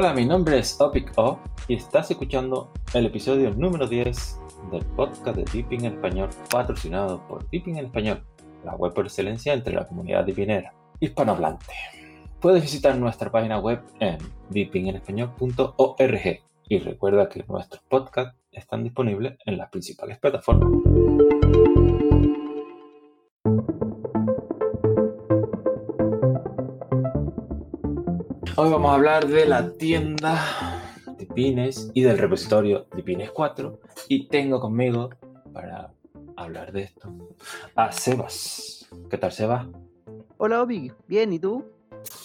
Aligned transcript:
Hola, 0.00 0.14
mi 0.14 0.24
nombre 0.24 0.58
es 0.58 0.80
Opic 0.80 1.12
O 1.16 1.38
y 1.68 1.74
estás 1.74 2.10
escuchando 2.10 2.72
el 2.94 3.04
episodio 3.04 3.50
número 3.50 3.86
10 3.86 4.40
del 4.72 4.82
podcast 4.96 5.36
de 5.36 5.44
Dipping 5.52 5.84
en 5.84 5.92
Español, 5.92 6.30
patrocinado 6.50 7.20
por 7.28 7.46
Dipping 7.50 7.76
en 7.76 7.84
Español, 7.84 8.24
la 8.64 8.76
web 8.76 8.94
por 8.94 9.04
excelencia 9.04 9.52
entre 9.52 9.74
la 9.74 9.86
comunidad 9.86 10.24
dipinera 10.24 10.72
hispanohablante. 11.00 11.74
Puedes 12.40 12.62
visitar 12.62 12.96
nuestra 12.96 13.30
página 13.30 13.58
web 13.58 13.82
en 13.98 14.16
dippingenespañol.org 14.48 16.40
y 16.66 16.78
recuerda 16.78 17.28
que 17.28 17.44
nuestros 17.46 17.82
podcasts 17.82 18.38
están 18.52 18.82
disponibles 18.82 19.36
en 19.44 19.58
las 19.58 19.68
principales 19.68 20.18
plataformas. 20.18 21.89
Hoy 28.56 28.70
vamos 28.70 28.90
a 28.90 28.94
hablar 28.94 29.26
de 29.26 29.46
la 29.46 29.72
tienda 29.72 30.38
de 31.16 31.26
pines 31.26 31.90
y 31.94 32.02
del 32.02 32.18
repositorio 32.18 32.86
de 32.94 33.02
pines 33.02 33.30
4 33.30 33.80
y 34.08 34.28
tengo 34.28 34.60
conmigo 34.60 35.10
para 35.52 35.92
hablar 36.36 36.72
de 36.72 36.82
esto 36.82 37.12
a 37.76 37.92
Sebas. 37.92 38.88
¿Qué 39.08 39.18
tal 39.18 39.32
Sebas? 39.32 39.66
Hola 40.38 40.62
Obi, 40.62 40.90
bien, 41.06 41.32
¿y 41.32 41.38
tú? 41.38 41.64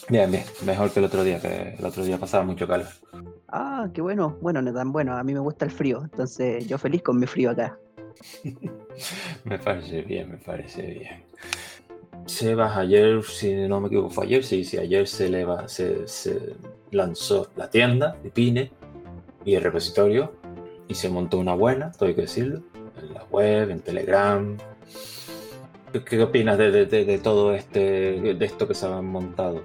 Bien, 0.09 0.31
bien, 0.31 0.43
mejor 0.65 0.91
que 0.91 0.99
el 0.99 1.05
otro 1.05 1.23
día, 1.23 1.39
que 1.39 1.75
el 1.77 1.85
otro 1.85 2.03
día 2.03 2.17
pasaba 2.17 2.43
mucho 2.43 2.67
calor. 2.67 2.87
Ah, 3.49 3.87
qué 3.93 4.01
bueno. 4.01 4.37
Bueno, 4.41 4.61
no 4.61 4.73
tan 4.73 4.91
bueno, 4.91 5.15
a 5.15 5.23
mí 5.23 5.33
me 5.33 5.39
gusta 5.39 5.65
el 5.65 5.71
frío, 5.71 6.01
entonces 6.03 6.67
yo 6.67 6.77
feliz 6.77 7.03
con 7.03 7.19
mi 7.19 7.27
frío 7.27 7.51
acá. 7.51 7.77
me 9.43 9.59
parece 9.59 10.01
bien, 10.01 10.31
me 10.31 10.37
parece 10.37 10.81
bien. 10.81 11.24
Sebas, 12.25 12.75
ayer, 12.77 13.23
si 13.23 13.53
no 13.67 13.79
me 13.79 13.87
equivoco, 13.87 14.09
fue 14.09 14.25
ayer, 14.25 14.43
sí, 14.43 14.63
sí, 14.63 14.77
ayer 14.77 15.07
se, 15.07 15.29
leva, 15.29 15.67
se, 15.67 16.07
se 16.07 16.55
lanzó 16.91 17.49
la 17.55 17.69
tienda 17.69 18.17
de 18.23 18.31
Pine 18.31 18.71
y 19.43 19.53
el 19.53 19.63
repositorio 19.63 20.33
y 20.87 20.95
se 20.95 21.09
montó 21.09 21.37
una 21.37 21.53
buena, 21.53 21.91
todo 21.91 22.09
hay 22.09 22.15
que 22.15 22.21
decirlo, 22.21 22.61
en 23.01 23.13
la 23.13 23.23
web, 23.25 23.69
en 23.69 23.79
Telegram. 23.81 24.57
¿Qué, 26.03 26.21
opinas 26.21 26.57
de, 26.57 26.71
de, 26.71 27.05
de, 27.05 27.17
todo 27.19 27.53
este, 27.53 28.33
de 28.33 28.45
esto 28.45 28.67
que 28.67 28.73
se 28.73 28.85
han 28.85 29.05
montado? 29.05 29.63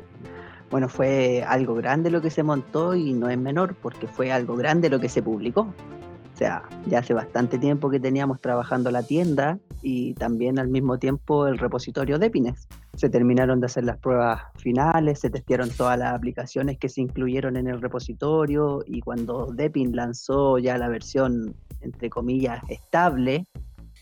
Bueno, 0.71 0.89
fue 0.89 1.43
algo 1.43 1.75
grande 1.75 2.11
lo 2.11 2.21
que 2.21 2.31
se 2.31 2.43
montó 2.43 2.95
y 2.95 3.13
no 3.13 3.29
es 3.29 3.39
menor 3.39 3.75
porque 3.75 4.07
fue 4.07 4.31
algo 4.31 4.55
grande 4.55 4.89
lo 4.89 5.01
que 5.01 5.09
se 5.09 5.23
publicó. 5.23 5.63
O 5.63 6.37
sea, 6.37 6.63
ya 6.87 7.01
hace 7.01 7.13
bastante 7.15 7.59
tiempo 7.59 7.91
que 7.91 7.99
teníamos 7.99 8.41
trabajando 8.41 8.91
la 8.91 9.03
tienda 9.03 9.59
y 9.83 10.15
también 10.15 10.59
al 10.59 10.69
mismo 10.69 10.99
tiempo 10.99 11.47
el 11.47 11.59
repositorio 11.59 12.19
de 12.19 12.31
Pines. 12.31 12.69
Se 12.95 13.09
terminaron 13.09 13.61
de 13.61 13.67
hacer 13.67 13.85
las 13.85 13.99
pruebas 13.99 14.43
finales, 14.57 15.21
se 15.21 15.31
testearon 15.31 15.71
todas 15.71 15.99
las 15.99 16.15
aplicaciones 16.15 16.79
que 16.79 16.89
se 16.89 17.01
incluyeron 17.01 17.57
en 17.57 17.67
el 17.69 17.81
repositorio 17.81 18.83
y 18.87 19.01
cuando 19.01 19.47
Depin 19.47 19.95
lanzó 19.97 20.59
ya 20.59 20.77
la 20.77 20.89
versión, 20.89 21.55
entre 21.81 22.11
comillas, 22.11 22.63
estable, 22.69 23.47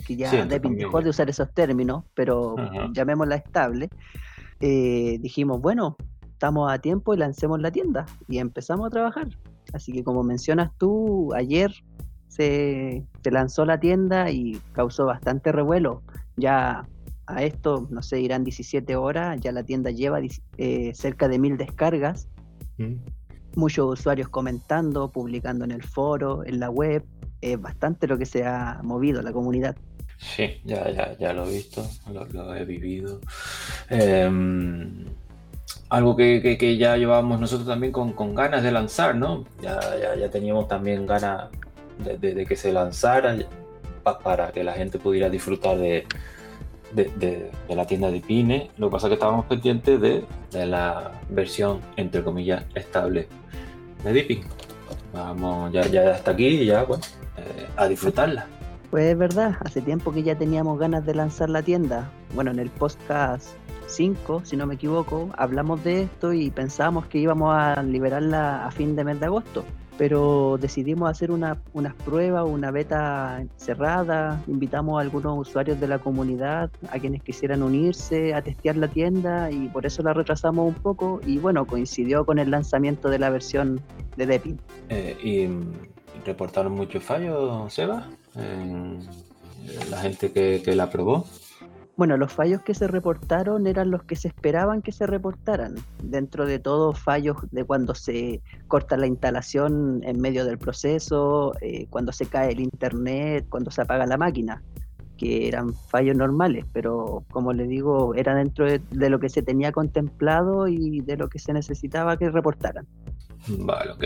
que 0.07 0.17
ya 0.17 0.47
Depin 0.47 0.77
dejó 0.77 1.01
de 1.01 1.11
usar 1.11 1.29
esos 1.29 1.53
términos, 1.53 2.05
pero 2.15 2.57
llamémosla 2.93 3.37
estable, 3.37 3.89
eh, 4.61 5.19
dijimos, 5.21 5.61
bueno, 5.61 5.97
estamos 6.33 6.71
a 6.73 6.79
tiempo 6.79 7.15
y 7.15 7.19
lancemos 7.19 7.61
la 7.61 7.71
tienda 7.71 8.07
y 8.29 8.39
empezamos 8.39 8.87
a 8.87 8.91
trabajar. 8.91 9.29
Así 9.73 9.93
que 9.93 10.03
como 10.03 10.23
mencionas 10.23 10.71
tú, 10.79 11.33
ayer 11.35 11.73
se, 12.39 13.05
lanzó 13.31 13.65
la 13.65 13.81
tienda 13.81 14.31
y 14.31 14.61
causó 14.73 15.07
bastante 15.07 15.51
revuelo. 15.51 16.03
Ya 16.37 16.87
a 17.27 17.43
esto, 17.43 17.87
no 17.91 18.03
sé, 18.03 18.21
irán 18.21 18.45
17 18.45 18.97
horas, 18.97 19.39
ya 19.41 19.53
la 19.53 19.65
tienda 19.65 19.91
lleva 19.91 20.21
eh, 20.57 20.93
cerca 20.95 21.29
de 21.29 21.39
mil 21.39 21.57
descargas, 21.59 22.29
mm. 22.79 22.95
muchos 23.57 23.99
usuarios 23.99 24.29
comentando, 24.29 25.11
publicando 25.11 25.65
en 25.65 25.73
el 25.73 25.83
foro, 25.83 26.45
en 26.47 26.61
la 26.61 26.71
web, 26.71 27.05
es 27.41 27.61
bastante 27.61 28.07
lo 28.07 28.17
que 28.17 28.25
se 28.25 28.47
ha 28.47 28.81
movido 28.83 29.21
la 29.21 29.33
comunidad. 29.33 29.77
Sí, 30.19 30.61
ya, 30.65 30.91
ya, 30.91 31.17
ya 31.19 31.33
lo 31.33 31.47
he 31.47 31.53
visto, 31.55 31.87
lo, 32.13 32.55
he 32.55 32.65
vivido. 32.65 33.21
Em, 33.91 35.07
algo 35.91 36.17
que, 36.17 36.77
ya 36.79 36.97
llevábamos 36.97 37.41
nosotros 37.41 37.69
también 37.69 37.93
con, 37.93 38.35
ganas 38.35 38.63
de 38.63 38.73
lanzar, 38.73 39.15
¿no? 39.15 39.45
Ya, 39.61 39.79
ya, 40.01 40.17
ya 40.17 40.31
teníamos 40.31 40.67
también 40.67 41.07
ganas 41.07 41.51
de, 41.99 42.47
que 42.47 42.57
se 42.57 42.73
lanzara 42.73 43.37
para 44.23 44.53
que 44.53 44.65
la 44.65 44.73
gente 44.73 44.99
pudiera 44.99 45.29
disfrutar 45.29 45.79
de, 45.79 46.07
de, 46.93 47.51
la 47.69 47.87
tienda 47.87 48.11
de 48.11 48.21
Pine. 48.21 48.71
Lo 48.79 48.89
que 48.89 48.93
pasa 48.93 49.07
es 49.07 49.11
que 49.11 49.15
estábamos 49.15 49.47
pendientes 49.47 50.01
de, 50.01 50.25
la 50.67 51.13
versión, 51.29 51.81
entre 51.97 52.23
comillas, 52.23 52.65
estable 52.75 53.29
de 54.05 54.13
Dipping. 54.13 54.43
Vamos, 55.13 55.73
ya, 55.73 55.83
hasta 56.13 56.31
aquí, 56.31 56.65
ya, 56.65 56.85
bueno, 56.85 57.03
eh, 57.37 57.67
a 57.77 57.89
disfrutarla. 57.89 58.47
Pues 58.91 59.05
es 59.05 59.19
verdad, 59.19 59.57
hace 59.65 59.83
tiempo 59.83 60.13
que 60.13 60.23
ya 60.23 60.37
teníamos 60.37 60.79
ganas 60.79 61.05
de 61.05 61.15
lanzar 61.15 61.51
la 61.51 61.63
tienda. 61.63 62.11
Bueno, 62.35 62.51
en 62.51 62.59
el 62.59 62.71
podcast 62.71 63.49
5, 63.87 64.43
si 64.45 64.57
no 64.57 64.67
me 64.67 64.75
equivoco, 64.75 65.31
hablamos 65.37 65.85
de 65.85 66.03
esto 66.03 66.33
y 66.33 66.51
pensábamos 66.51 67.07
que 67.07 67.19
íbamos 67.19 67.55
a 67.55 67.83
liberarla 67.83 68.67
a 68.67 68.71
fin 68.71 68.97
de 68.97 69.05
mes 69.05 69.21
de 69.21 69.27
agosto 69.27 69.65
pero 69.99 70.57
decidimos 70.59 71.11
hacer 71.11 71.33
una, 71.33 71.61
unas 71.75 71.95
pruebas, 71.95 72.47
una 72.47 72.71
beta 72.71 73.45
cerrada, 73.57 74.43
invitamos 74.47 74.99
a 74.99 75.03
algunos 75.03 75.37
usuarios 75.37 75.81
de 75.81 75.89
la 75.89 75.99
comunidad, 75.99 76.71
a 76.89 76.99
quienes 76.99 77.23
quisieran 77.23 77.63
unirse, 77.63 78.33
a 78.33 78.41
testear 78.41 78.77
la 78.77 78.89
tienda 78.89 79.51
y 79.51 79.69
por 79.69 79.85
eso 79.85 80.03
la 80.03 80.15
retrasamos 80.15 80.69
un 80.69 80.81
poco 80.81 81.21
y 81.27 81.39
bueno, 81.39 81.67
coincidió 81.67 82.25
con 82.25 82.39
el 82.39 82.51
lanzamiento 82.51 83.11
de 83.11 83.19
la 83.19 83.29
versión 83.29 83.81
de 84.17 84.27
Depin. 84.27 84.61
Eh, 84.89 85.17
¿Y 85.23 86.25
reportaron 86.25 86.73
muchos 86.73 87.03
fallos, 87.03 87.73
Seba? 87.75 88.07
la 89.91 89.99
gente 89.99 90.31
que 90.31 90.75
la 90.77 90.89
probó. 90.89 91.27
Bueno, 91.99 92.17
los 92.17 92.33
fallos 92.33 92.63
que 92.63 92.75
se 92.75 92.87
reportaron 92.87 93.67
eran 93.67 93.91
los 93.91 94.05
que 94.05 94.15
se 94.15 94.29
esperaban 94.29 94.83
que 94.83 94.93
se 94.93 95.05
reportaran. 95.05 95.75
Dentro 96.01 96.47
de 96.47 96.61
todos 96.61 96.97
fallos 96.97 97.39
de 97.51 97.65
cuando 97.65 97.93
se 97.97 98.41
corta 98.69 98.97
la 98.97 99.09
instalación 99.09 100.03
en 100.05 100.21
medio 100.21 100.45
del 100.45 100.59
proceso, 100.59 101.55
eh, 101.61 101.89
cuando 101.91 102.13
se 102.13 102.27
cae 102.27 102.53
el 102.53 102.61
internet, 102.61 103.47
cuando 103.49 103.73
se 103.73 103.83
apaga 103.83 104.07
la 104.07 104.17
máquina, 104.17 104.63
que 105.17 105.49
eran 105.49 105.75
fallos 105.75 106.15
normales, 106.15 106.67
pero 106.73 107.25
como 107.33 107.53
le 107.53 107.67
digo, 107.67 108.15
era 108.15 108.33
dentro 108.33 108.65
de, 108.65 109.11
lo 109.11 109.19
que 109.19 109.29
se 109.29 109.43
tenía 109.43 109.73
contemplado 109.73 110.69
y 110.69 111.01
de 111.01 111.17
lo 111.17 111.29
que 111.29 111.41
se 111.41 111.53
necesitaba 111.53 112.17
que 112.17 112.31
reportaran. 112.31 112.87
Vale, 113.49 113.91
ok. 113.91 114.05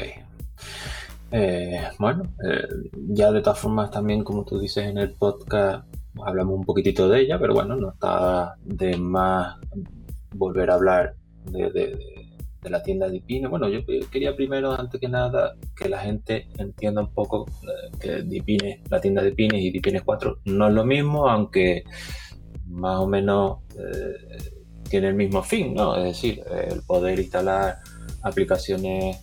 Eh, 1.31 1.89
bueno, 1.99 2.23
eh, 2.43 2.67
ya 3.11 3.31
de 3.33 3.43
todas 3.43 3.59
formas 3.59 3.91
también, 3.91 4.25
como 4.25 4.47
tú 4.47 4.59
dices 4.59 4.87
en 4.87 4.97
el 4.97 5.13
podcast, 5.13 5.85
hablamos 6.25 6.59
un 6.59 6.65
poquitito 6.65 7.09
de 7.09 7.21
ella, 7.21 7.39
pero 7.39 7.55
bueno, 7.55 7.77
no 7.77 7.91
está 7.93 8.57
de 8.65 8.97
más 8.97 9.57
volver 10.35 10.71
a 10.71 10.75
hablar 10.75 11.15
de, 11.45 11.99
la 12.63 12.83
tienda 12.83 13.07
de 13.07 13.13
Dipine. 13.13 13.49
Bueno, 13.49 13.69
yo 13.69 13.81
quería 14.11 14.37
primero, 14.37 14.73
antes 14.73 15.01
que 15.01 15.09
nada, 15.09 15.57
que 15.77 15.89
la 15.89 15.99
gente 15.99 16.49
entienda 16.59 17.03
un 17.03 17.13
poco 17.13 17.47
eh, 17.63 17.97
que 18.01 18.23
Dipine, 18.23 18.83
la 18.89 19.01
tienda 19.01 19.23
de 19.23 19.33
Pines 19.33 19.61
y 19.61 19.71
Dipines 19.71 20.03
4 20.03 20.41
no 20.45 20.69
es 20.69 20.75
lo 20.75 20.85
mismo, 20.85 21.29
aunque 21.29 21.85
más 22.67 23.01
o 23.01 23.07
menos 23.07 23.59
eh, 23.77 24.53
tiene 24.89 25.09
el 25.09 25.15
mismo 25.15 25.43
fin, 25.43 25.75
¿no? 25.75 25.97
Es 25.97 26.05
decir, 26.05 26.43
el 26.71 26.83
poder 26.83 27.19
instalar 27.19 27.79
aplicaciones 28.23 29.19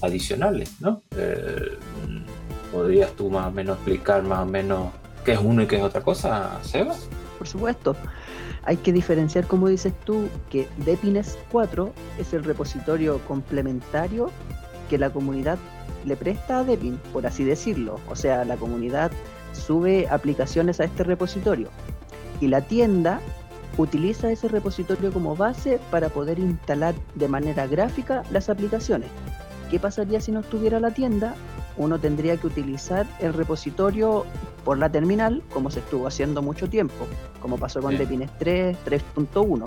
adicionales, 0.00 0.80
¿no? 0.80 1.02
Eh, 1.16 1.76
¿Podrías 2.72 3.12
tú 3.12 3.30
más 3.30 3.46
o 3.46 3.50
menos 3.50 3.76
explicar 3.76 4.22
más 4.22 4.40
o 4.40 4.46
menos 4.46 4.88
qué 5.28 5.34
es 5.34 5.40
uno 5.42 5.62
y 5.62 5.66
qué 5.66 5.76
es 5.76 5.82
otra 5.82 6.00
cosa, 6.00 6.58
Seba? 6.62 6.94
Por 7.36 7.46
supuesto. 7.46 7.94
Hay 8.64 8.78
que 8.78 8.94
diferenciar, 8.94 9.46
como 9.46 9.68
dices 9.68 9.92
tú, 10.06 10.26
que 10.48 10.66
Depines 10.78 11.36
4 11.52 11.92
es 12.18 12.32
el 12.32 12.44
repositorio 12.44 13.18
complementario 13.28 14.30
que 14.88 14.96
la 14.96 15.10
comunidad 15.10 15.58
le 16.06 16.16
presta 16.16 16.60
a 16.60 16.64
Depin, 16.64 16.98
por 17.12 17.26
así 17.26 17.44
decirlo. 17.44 18.00
O 18.08 18.16
sea, 18.16 18.46
la 18.46 18.56
comunidad 18.56 19.10
sube 19.52 20.08
aplicaciones 20.08 20.80
a 20.80 20.84
este 20.84 21.04
repositorio 21.04 21.68
y 22.40 22.46
la 22.46 22.62
tienda 22.62 23.20
utiliza 23.76 24.30
ese 24.30 24.48
repositorio 24.48 25.12
como 25.12 25.36
base 25.36 25.78
para 25.90 26.08
poder 26.08 26.38
instalar 26.38 26.94
de 27.16 27.28
manera 27.28 27.66
gráfica 27.66 28.22
las 28.30 28.48
aplicaciones. 28.48 29.10
¿Qué 29.70 29.78
pasaría 29.78 30.22
si 30.22 30.32
no 30.32 30.40
estuviera 30.40 30.80
la 30.80 30.92
tienda? 30.92 31.34
Uno 31.76 31.98
tendría 31.98 32.38
que 32.38 32.46
utilizar 32.46 33.06
el 33.20 33.34
repositorio 33.34 34.24
por 34.68 34.76
la 34.76 34.92
terminal, 34.92 35.42
como 35.50 35.70
se 35.70 35.80
estuvo 35.80 36.06
haciendo 36.06 36.42
mucho 36.42 36.68
tiempo, 36.68 37.06
como 37.40 37.56
pasó 37.56 37.80
con 37.80 37.96
Depines 37.96 38.30
3, 38.38 38.76
3.1. 38.84 39.66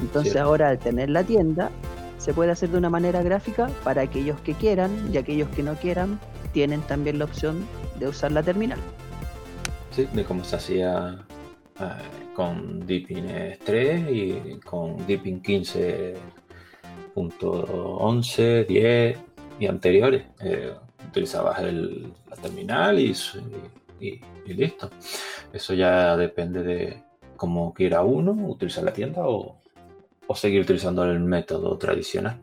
Entonces 0.00 0.36
ahora 0.36 0.70
al 0.70 0.78
tener 0.78 1.10
la 1.10 1.22
tienda, 1.22 1.70
se 2.16 2.32
puede 2.32 2.50
hacer 2.50 2.70
de 2.70 2.78
una 2.78 2.88
manera 2.88 3.22
gráfica 3.22 3.68
para 3.84 4.00
aquellos 4.00 4.40
que 4.40 4.54
quieran 4.54 5.10
y 5.12 5.18
aquellos 5.18 5.50
que 5.50 5.62
no 5.62 5.74
quieran 5.74 6.18
tienen 6.54 6.80
también 6.80 7.18
la 7.18 7.26
opción 7.26 7.66
de 8.00 8.08
usar 8.08 8.32
la 8.32 8.42
terminal. 8.42 8.78
Sí, 9.90 10.08
de 10.10 10.24
cómo 10.24 10.42
se 10.44 10.56
hacía 10.56 11.26
eh, 11.78 11.84
con 12.34 12.86
Deepin 12.86 13.26
3 13.62 14.10
y 14.10 14.60
con 14.64 15.06
Deepin 15.06 15.42
15 15.42 16.14
.11, 17.14 18.66
10, 18.66 19.18
y 19.60 19.66
anteriores. 19.66 20.24
Eh, 20.40 20.72
utilizabas 21.06 21.58
el, 21.60 22.14
la 22.30 22.36
terminal 22.36 22.98
y, 22.98 23.10
y, 23.10 23.14
listo. 24.46 24.90
Eso 25.52 25.74
ya 25.74 26.16
depende 26.16 26.62
de 26.62 27.02
cómo 27.36 27.72
quiera 27.74 28.02
uno, 28.02 28.32
utilizar 28.32 28.84
la 28.84 28.92
tienda 28.92 29.22
o, 29.26 29.58
o 30.26 30.34
seguir 30.34 30.62
utilizando 30.62 31.04
el 31.04 31.20
método 31.20 31.76
tradicional. 31.78 32.40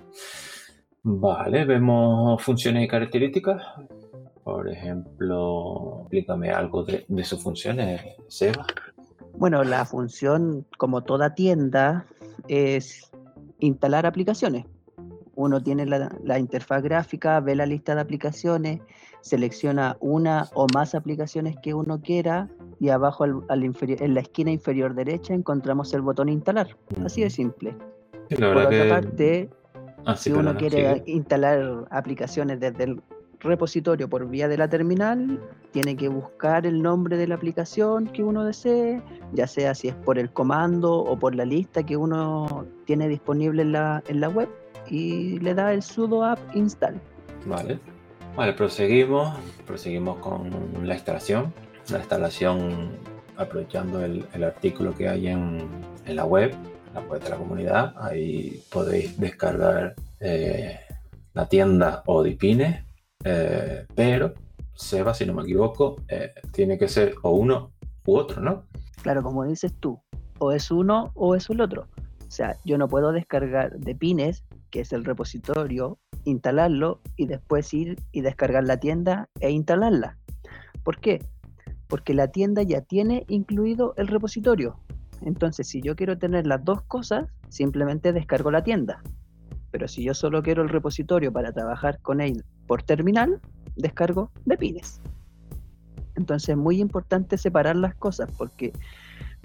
Vale, 1.04 1.66
vemos 1.66 2.42
funciones 2.44 2.84
y 2.84 2.88
características. 2.88 3.64
Por 4.44 4.70
ejemplo, 4.70 6.02
explícame 6.02 6.52
algo 6.52 6.84
de, 6.84 7.06
sus 7.24 7.42
funciones, 7.42 8.02
Seba. 8.28 8.66
Bueno, 9.34 9.64
la 9.64 9.86
función, 9.86 10.66
como 10.78 11.02
toda 11.02 11.36
tienda, 11.36 12.06
es 12.48 13.12
instalar 13.60 14.06
aplicaciones. 14.06 14.66
Uno 15.40 15.64
tiene 15.64 15.86
la, 15.86 16.38
interfaz 16.38 16.84
gráfica, 16.84 17.40
ve 17.40 17.56
la 17.56 17.66
lista 17.66 17.96
de 17.96 18.02
aplicaciones, 18.02 18.82
selecciona 19.22 19.96
una 20.02 20.50
o 20.54 20.68
más 20.74 20.94
aplicaciones 20.94 21.56
que 21.64 21.74
uno 21.74 22.02
quiera 22.02 22.50
y 22.78 22.90
abajo 22.90 23.24
en 23.26 24.14
la 24.14 24.20
esquina 24.20 24.52
inferior 24.52 24.94
derecha 24.96 25.34
encontramos 25.34 25.94
el 25.94 26.02
botón 26.02 26.28
instalar. 26.28 26.76
Así 27.06 27.22
de 27.22 27.30
simple. 27.30 27.74
Por 28.36 28.58
otra 28.58 28.90
parte, 28.90 29.50
ah, 30.04 30.18
si 30.18 30.30
uno 30.34 30.58
quiere 30.58 31.04
instalar 31.06 31.88
aplicaciones 31.90 32.60
desde 32.60 32.84
el 32.84 33.02
repositorio 33.40 34.10
por 34.10 34.28
vía 34.28 34.50
de 34.50 34.58
la 34.58 34.68
terminal, 34.68 35.40
tiene 35.72 35.96
que 35.96 36.10
buscar 36.10 36.66
el 36.66 36.82
nombre 36.82 37.16
de 37.16 37.28
la 37.28 37.36
aplicación 37.36 38.08
que 38.08 38.24
uno 38.26 38.44
desee, 38.44 39.02
ya 39.32 39.48
sea 39.48 39.74
si 39.74 39.88
es 39.88 39.96
por 39.96 40.20
el 40.20 40.34
comando 40.34 40.98
o 40.98 41.18
por 41.18 41.34
la 41.34 41.46
lista 41.46 41.82
que 41.86 41.96
uno 41.96 42.66
tiene 42.84 43.08
disponible 43.08 43.62
en 43.62 43.72
la, 43.72 44.04
en 44.10 44.20
la 44.20 44.28
web 44.28 44.50
y 44.90 45.40
le 45.40 45.54
da 45.54 45.74
el 45.74 45.82
sudo 45.82 46.24
app 46.24 46.40
install. 46.56 47.00
Vale. 47.46 47.80
Vale, 48.36 48.54
proseguimos, 48.54 49.38
proseguimos 49.66 50.18
con 50.20 50.50
la 50.84 50.94
instalación. 50.94 51.54
La 51.90 52.00
instalación 52.00 52.98
aprovechando 53.38 54.04
el, 54.04 54.44
artículo 54.44 54.94
que 54.94 55.10
hay 55.10 55.28
en, 55.28 55.68
en, 56.06 56.16
la 56.16 56.26
web, 56.26 56.54
la 56.94 57.02
web 57.02 57.22
de 57.22 57.30
la 57.30 57.38
comunidad. 57.38 57.94
Ahí 57.98 58.62
podéis 58.72 59.18
descargar 59.20 59.96
eh, 60.20 60.80
la 61.34 61.48
tienda 61.48 62.04
Odipine 62.06 62.86
eh, 63.24 63.86
pero 63.96 64.34
Seba, 64.74 65.14
si 65.14 65.26
no 65.26 65.34
me 65.34 65.44
equivoco, 65.44 65.98
eh, 66.08 66.34
tiene 66.52 66.78
que 66.78 66.88
ser 66.88 67.16
o 67.24 67.32
uno 67.32 67.72
u 68.06 68.16
otro, 68.16 68.42
¿no? 68.42 68.64
Claro, 69.02 69.22
como 69.24 69.44
dices 69.44 69.74
tú, 69.80 70.00
o 70.40 70.52
es 70.52 70.72
uno 70.72 71.12
o 71.16 71.36
es 71.36 71.50
el 71.50 71.60
otro. 71.60 71.88
O 72.28 72.32
sea, 72.32 72.56
yo 72.64 72.78
no 72.78 72.88
puedo 72.88 73.12
descargar 73.12 73.78
de 73.78 73.96
Pines, 73.96 74.46
que 74.70 74.82
es 74.82 74.94
el 74.94 75.06
repositorio, 75.06 76.00
instalarlo 76.26 77.02
y 77.16 77.28
después 77.28 77.74
ir 77.74 77.98
y 78.12 78.22
descargar 78.22 78.64
la 78.64 78.78
tienda 78.78 79.30
e 79.40 79.52
instalarla. 79.52 80.18
¿Por 80.84 81.00
qué? 81.00 81.24
Porque 81.88 82.14
la 82.14 82.30
tienda 82.30 82.64
ya 82.64 82.82
tiene 82.82 83.26
incluido 83.28 83.94
el 83.98 84.08
repositorio. 84.08 84.80
Entonces, 85.22 85.68
si 85.68 85.82
yo 85.82 85.96
quiero 85.96 86.18
tener 86.18 86.48
las 86.48 86.64
dos 86.64 86.82
cosas, 86.84 87.28
simplemente 87.50 88.14
descargo 88.14 88.52
la 88.52 88.64
tienda. 88.64 89.02
Pero 89.72 89.88
si 89.88 90.04
yo 90.04 90.14
solo 90.14 90.42
quiero 90.42 90.64
el 90.64 90.70
repositorio 90.70 91.32
para 91.32 91.52
trabajar 91.52 92.00
con 92.02 92.22
él 92.22 92.44
por 92.68 92.84
terminal, 92.84 93.42
descargo 93.76 94.32
de 94.46 94.58
Pines. 94.58 95.02
Entonces 96.16 96.50
es 96.50 96.58
muy 96.58 96.82
importante 96.82 97.38
separar 97.38 97.76
las 97.76 97.96
cosas 97.96 98.30
porque 98.38 98.74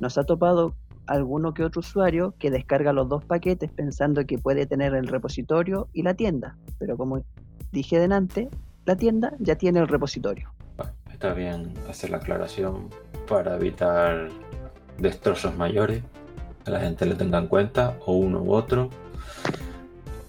nos 0.00 0.19
ha 0.19 0.25
topado 0.25 0.75
alguno 1.06 1.55
que 1.55 1.65
otro 1.65 1.81
usuario 1.81 2.35
que 2.39 2.51
descarga 2.51 2.93
los 2.93 3.09
dos 3.09 3.25
paquetes 3.25 3.71
pensando 3.71 4.25
que 4.27 4.39
puede 4.39 4.67
tener 4.67 4.95
el 4.95 5.06
repositorio 5.06 5.89
y 5.93 6.03
la 6.03 6.15
tienda. 6.15 6.56
Pero 6.79 6.97
como 6.97 7.23
dije 7.73 7.99
delante, 7.99 8.49
la 8.85 8.97
tienda 8.97 9.35
ya 9.39 9.56
tiene 9.56 9.81
el 9.81 9.89
repositorio. 9.89 10.53
Está 11.11 11.33
bien 11.33 11.73
hacer 11.89 12.11
la 12.11 12.19
aclaración 12.19 12.89
para 13.29 13.56
evitar 13.56 14.29
destrozos 14.99 15.56
mayores, 15.56 16.03
que 16.65 16.71
la 16.71 16.81
gente 16.81 17.06
le 17.06 17.15
tenga 17.15 17.39
en 17.39 17.47
cuenta, 17.47 17.97
o 18.06 18.15
uno 18.15 18.43
u 18.43 18.53
otro. 18.53 18.91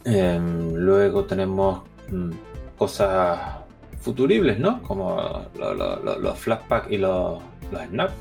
Em, 0.04 0.74
luego 0.76 1.26
tenemos 1.26 1.82
mm, 2.10 2.32
cosas 2.78 3.40
futuribles, 4.00 4.60
¿no? 4.60 4.82
Como 4.84 5.46
los 5.58 6.40
flashback 6.40 6.92
y 6.92 6.98
los, 6.98 7.42
los 7.72 7.82
snaps. 7.90 8.14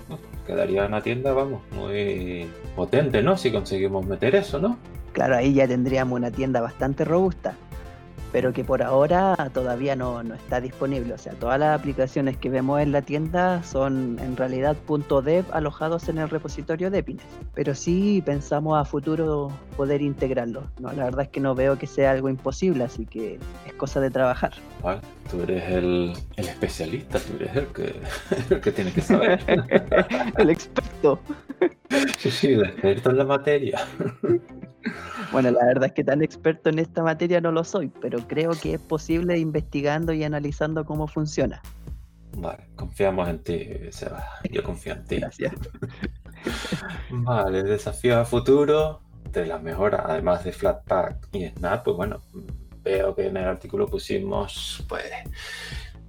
Quedaría 0.47 0.87
una 0.87 1.01
tienda, 1.03 1.33
vamos, 1.33 1.63
muy 1.73 2.47
potente, 2.77 3.23
¿no? 3.23 3.37
Si 3.37 3.51
conseguimos 3.51 4.07
meter 4.07 4.35
eso, 4.35 4.59
¿no? 4.59 4.79
Claro, 5.13 5.37
ahí 5.37 5.55
ya 5.55 5.67
tendríamos 5.67 6.19
una 6.19 6.31
tienda 6.31 6.61
bastante 6.61 7.05
robusta 7.05 7.55
pero 8.35 8.53
que 8.53 8.65
por 8.65 8.83
ahora 8.83 9.37
todavía 9.55 9.95
no, 9.95 10.21
está 10.35 10.61
disponible. 10.61 11.15
O 11.15 11.19
sea, 11.19 11.35
todas 11.35 11.57
las 11.61 11.79
aplicaciones 11.79 12.37
que 12.37 12.51
vemos 12.51 12.81
en 12.81 12.91
la 12.91 13.01
tienda 13.01 13.63
son 13.63 14.19
en 14.19 14.37
realidad 14.37 14.77
.dev 15.25 15.45
alojados 15.53 16.09
en 16.09 16.19
el 16.19 16.29
repositorio 16.29 16.91
de 16.91 16.99
Epines. 16.99 17.25
Pero 17.55 17.77
sí 17.77 18.25
pensamos 18.27 18.77
a 18.77 18.85
futuro 18.85 19.53
poder 19.77 20.03
integrarlo. 20.03 20.65
No, 20.81 20.93
la 20.93 21.05
verdad 21.05 21.27
es 21.27 21.29
que 21.29 21.39
no 21.39 21.55
veo 21.55 21.79
que 21.79 21.87
sea 21.87 22.11
algo 22.11 22.29
imposible, 22.29 22.83
así 22.83 23.07
que 23.07 23.39
es 23.69 23.73
cosa 23.75 24.01
de 24.01 24.11
trabajar. 24.11 24.53
Vale, 24.83 25.01
tú 25.31 25.41
eres 25.43 25.71
el, 25.71 26.13
especialista, 26.37 27.21
tú 27.21 27.35
eres 27.37 27.55
el 27.55 27.67
que, 27.69 27.95
el 28.51 28.61
que 28.61 28.73
tiene 28.73 28.91
que 28.91 29.01
saber. 29.01 29.39
el 30.39 30.51
experto. 30.51 31.21
Sí, 32.19 32.33
sí, 32.33 32.49
el 32.49 32.65
experto 32.65 33.11
en 33.11 33.17
la 33.17 33.25
materia. 33.27 33.87
Bueno, 35.35 35.51
la 35.51 35.67
verdad 35.67 35.87
es 35.87 35.93
que 35.93 36.05
tan 36.05 36.23
experto 36.23 36.71
en 36.71 36.79
esta 36.79 37.03
materia 37.03 37.41
no 37.41 37.51
lo 37.51 37.65
soy, 37.65 37.91
pero 38.01 38.21
creo 38.29 38.53
que 38.53 38.75
es 38.75 38.81
posible 38.81 39.37
investigando 39.37 40.13
y 40.13 40.23
analizando 40.23 40.85
cómo 40.85 41.09
funciona. 41.09 41.61
Vale, 42.37 42.69
confiamos 42.77 43.29
en 43.29 43.41
ti, 43.41 43.69
Seba. 43.91 44.25
Yo 44.49 44.63
confío 44.63 44.93
en 44.93 45.05
ti. 45.05 45.17
Gracias. 45.17 45.53
Vale, 47.11 47.65
desafío 47.65 48.21
a 48.21 48.25
futuro 48.25 49.01
de 49.33 49.47
las 49.47 49.61
mejoras, 49.61 50.03
además 50.05 50.45
de 50.45 50.53
Flatpak 50.53 51.27
y 51.33 51.49
Snap, 51.49 51.83
pues 51.83 51.97
bueno, 51.97 52.23
veo 52.85 53.17
que 53.17 53.27
en 53.27 53.37
el 53.37 53.49
artículo 53.49 53.89
pusimos, 53.89 54.87
pues, 54.89 55.05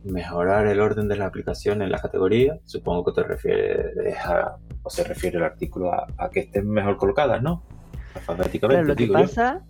mejorar 0.04 0.68
el 0.68 0.80
orden 0.80 1.08
de 1.08 1.16
la 1.16 1.26
aplicación 1.26 1.82
en 1.82 1.92
la 1.92 1.98
categoría. 2.00 2.60
Supongo 2.66 3.06
que 3.06 3.22
te 3.24 3.28
refieres 3.28 4.18
a, 4.20 4.58
o 4.84 4.90
se 4.92 5.04
refiere 5.04 5.38
el 5.38 5.44
artículo 5.46 5.92
a, 5.92 6.06
a 6.16 6.30
que 6.30 6.42
estén 6.42 6.70
mejor 6.70 6.98
colocadas, 6.98 7.42
¿no? 7.42 7.64
Lo 8.84 8.96
que 8.96 9.08
pasa, 9.08 9.66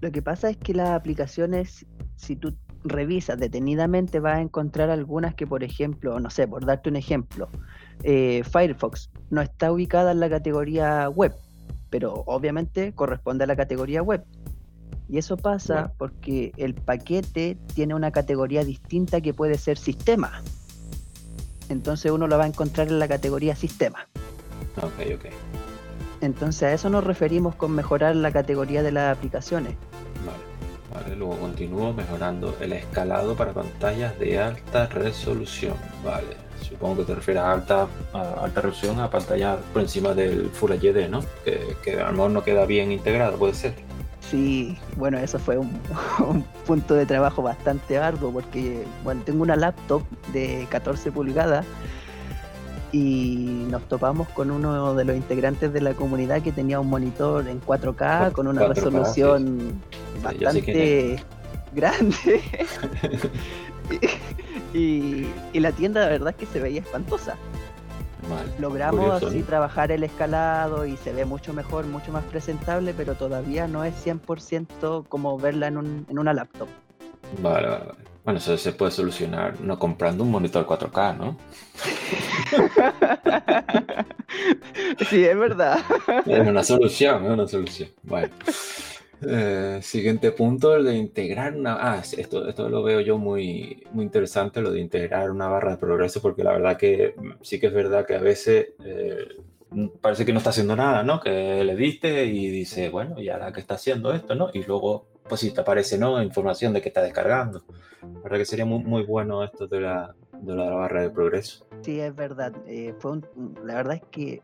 lo 0.00 0.10
que 0.10 0.22
pasa 0.22 0.50
es 0.50 0.56
que 0.56 0.74
las 0.74 0.90
aplicaciones, 0.90 1.86
si 2.16 2.36
tú 2.36 2.54
revisas 2.84 3.38
detenidamente, 3.38 4.20
vas 4.20 4.38
a 4.38 4.40
encontrar 4.40 4.90
algunas 4.90 5.34
que, 5.34 5.46
por 5.46 5.62
ejemplo, 5.62 6.18
no 6.20 6.30
sé, 6.30 6.48
por 6.48 6.64
darte 6.64 6.88
un 6.88 6.96
ejemplo, 6.96 7.48
eh, 8.02 8.42
Firefox 8.50 9.10
no 9.30 9.42
está 9.42 9.72
ubicada 9.72 10.12
en 10.12 10.20
la 10.20 10.30
categoría 10.30 11.08
web, 11.08 11.34
pero 11.90 12.24
obviamente 12.26 12.92
corresponde 12.94 13.44
a 13.44 13.46
la 13.46 13.56
categoría 13.56 14.02
web. 14.02 14.24
Y 15.08 15.18
eso 15.18 15.36
pasa 15.36 15.92
porque 15.98 16.52
el 16.56 16.74
paquete 16.74 17.58
tiene 17.74 17.96
una 17.96 18.12
categoría 18.12 18.64
distinta 18.64 19.20
que 19.20 19.34
puede 19.34 19.58
ser 19.58 19.76
sistema. 19.76 20.40
Entonces 21.68 22.12
uno 22.12 22.28
lo 22.28 22.38
va 22.38 22.44
a 22.44 22.46
encontrar 22.46 22.88
en 22.88 23.00
la 23.00 23.08
categoría 23.08 23.56
sistema. 23.56 24.06
Ok, 24.76 25.16
ok. 25.16 25.69
Entonces 26.20 26.62
a 26.62 26.72
eso 26.72 26.90
nos 26.90 27.04
referimos 27.04 27.54
con 27.54 27.72
mejorar 27.72 28.16
la 28.16 28.30
categoría 28.32 28.82
de 28.82 28.92
las 28.92 29.16
aplicaciones. 29.16 29.74
Vale, 30.24 31.02
vale, 31.02 31.16
luego 31.16 31.36
continúo 31.38 31.92
mejorando 31.92 32.56
el 32.60 32.72
escalado 32.72 33.34
para 33.34 33.52
pantallas 33.52 34.18
de 34.18 34.38
alta 34.38 34.86
resolución. 34.86 35.74
Vale, 36.04 36.36
supongo 36.60 36.98
que 36.98 37.04
te 37.04 37.14
refieres 37.14 37.42
a 37.42 37.52
alta, 37.52 37.88
alta 38.12 38.60
resolución 38.60 39.00
a 39.00 39.10
pantalla 39.10 39.56
por 39.72 39.82
encima 39.82 40.14
del 40.14 40.50
Full 40.50 40.72
HD, 40.72 41.08
¿no? 41.08 41.20
Que, 41.44 41.76
que 41.82 42.00
a 42.00 42.06
lo 42.06 42.12
mejor 42.12 42.30
no 42.32 42.44
queda 42.44 42.66
bien 42.66 42.92
integrado, 42.92 43.38
puede 43.38 43.54
ser. 43.54 43.74
Sí, 44.30 44.78
bueno, 44.96 45.18
eso 45.18 45.38
fue 45.38 45.58
un, 45.58 45.80
un, 46.28 46.44
punto 46.66 46.94
de 46.94 47.06
trabajo 47.06 47.42
bastante 47.42 47.98
arduo 47.98 48.30
porque, 48.30 48.84
bueno, 49.02 49.22
tengo 49.24 49.42
una 49.42 49.56
laptop 49.56 50.02
de 50.32 50.68
14 50.70 51.10
pulgadas 51.10 51.66
y 52.92 53.66
nos 53.70 53.82
topamos 53.88 54.28
con 54.28 54.50
uno 54.50 54.94
de 54.94 55.04
los 55.04 55.16
integrantes 55.16 55.72
de 55.72 55.80
la 55.80 55.94
comunidad 55.94 56.42
que 56.42 56.52
tenía 56.52 56.80
un 56.80 56.88
monitor 56.88 57.46
en 57.48 57.60
4K 57.60 58.32
con 58.32 58.48
una 58.48 58.66
resolución 58.66 59.80
bastante 60.22 61.22
grande. 61.72 62.42
y, 64.74 65.26
la 65.58 65.72
tienda 65.72 66.00
la 66.00 66.08
verdad 66.08 66.30
es 66.30 66.36
que 66.36 66.46
se 66.46 66.60
veía 66.60 66.80
espantosa. 66.80 67.36
Logramos 68.58 69.22
así 69.22 69.42
trabajar 69.42 69.90
el 69.90 70.04
escalado 70.04 70.86
y 70.86 70.96
se 70.98 71.12
ve 71.12 71.24
mucho 71.24 71.52
mejor, 71.52 71.86
mucho 71.86 72.12
más 72.12 72.22
presentable, 72.24 72.94
pero 72.96 73.14
todavía 73.14 73.66
no 73.66 73.82
es 73.82 73.94
100% 74.06 75.08
como 75.08 75.36
verla 75.38 75.66
en, 75.66 75.78
un, 75.78 76.06
en 76.08 76.18
una 76.18 76.32
laptop. 76.32 76.68
Vale, 77.42 77.66
vale, 77.66 77.84
vale. 77.86 78.10
Bueno, 78.24 78.38
eso 78.38 78.56
se 78.58 78.72
puede 78.72 78.92
solucionar 78.92 79.60
no 79.60 79.78
comprando 79.78 80.22
un 80.22 80.30
monitor 80.30 80.66
4K, 80.66 81.16
¿no? 81.16 81.36
sí, 85.08 85.24
es 85.24 85.38
verdad. 85.38 85.78
Es 86.26 86.46
una 86.46 86.62
solución, 86.62 87.24
es 87.24 87.30
una 87.30 87.48
solución. 87.48 87.88
Bueno. 88.02 88.28
Eh, 89.22 89.80
siguiente 89.82 90.32
punto, 90.32 90.74
el 90.74 90.84
de 90.84 90.96
integrar 90.96 91.54
una... 91.54 91.76
Ah, 91.78 92.02
esto, 92.16 92.48
esto 92.48 92.70
lo 92.70 92.82
veo 92.82 93.00
yo 93.00 93.18
muy, 93.18 93.84
muy 93.92 94.04
interesante, 94.04 94.62
lo 94.62 94.72
de 94.72 94.80
integrar 94.80 95.30
una 95.30 95.48
barra 95.48 95.72
de 95.72 95.76
progreso, 95.76 96.22
porque 96.22 96.42
la 96.42 96.52
verdad 96.52 96.78
que 96.78 97.14
sí 97.42 97.60
que 97.60 97.66
es 97.66 97.74
verdad 97.74 98.06
que 98.06 98.14
a 98.14 98.20
veces 98.20 98.68
eh, 98.82 99.28
parece 100.00 100.24
que 100.24 100.32
no 100.32 100.38
está 100.38 100.50
haciendo 100.50 100.74
nada, 100.74 101.02
¿no? 101.02 101.20
Que 101.20 101.62
le 101.64 101.76
diste 101.76 102.24
y 102.24 102.48
dice, 102.48 102.88
bueno, 102.88 103.20
¿y 103.20 103.28
ahora 103.28 103.52
qué 103.52 103.60
está 103.60 103.74
haciendo 103.74 104.12
esto, 104.12 104.34
no? 104.34 104.50
Y 104.54 104.64
luego, 104.64 105.06
pues 105.28 105.42
sí, 105.42 105.52
te 105.52 105.60
aparece, 105.60 105.98
¿no? 105.98 106.22
Información 106.22 106.72
de 106.72 106.80
que 106.80 106.88
está 106.88 107.02
descargando. 107.02 107.62
La 108.02 108.20
verdad 108.20 108.38
que 108.38 108.46
sería 108.46 108.64
muy, 108.64 108.82
muy 108.82 109.02
bueno 109.02 109.44
esto 109.44 109.66
de 109.66 109.80
la, 109.80 110.14
de 110.42 110.54
la 110.54 110.70
barra 110.70 111.02
de 111.02 111.10
progreso. 111.10 111.66
Sí, 111.82 112.00
es 112.00 112.14
verdad. 112.14 112.52
Eh, 112.66 112.94
fue 112.98 113.20
la 113.64 113.74
verdad 113.74 113.94
es 113.96 114.02
que 114.10 114.42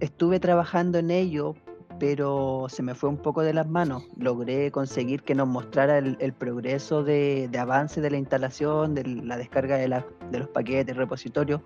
estuve 0.00 0.40
trabajando 0.40 0.98
en 0.98 1.10
ello, 1.10 1.54
pero 1.98 2.66
se 2.68 2.82
me 2.82 2.94
fue 2.94 3.08
un 3.08 3.16
poco 3.16 3.42
de 3.42 3.54
las 3.54 3.68
manos. 3.68 4.04
Logré 4.16 4.70
conseguir 4.70 5.22
que 5.22 5.34
nos 5.34 5.48
mostrara 5.48 5.98
el, 5.98 6.32
progreso 6.32 7.02
de, 7.02 7.50
avance 7.58 8.00
de 8.00 8.10
la 8.10 8.18
instalación, 8.18 8.94
de 8.94 9.04
la 9.04 9.36
descarga 9.36 9.76
de, 9.76 10.02
de 10.30 10.38
los 10.38 10.48
paquetes, 10.48 10.96
repositorios, 10.96 11.62